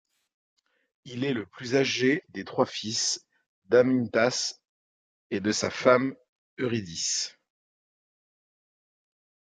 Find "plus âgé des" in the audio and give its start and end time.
1.45-2.43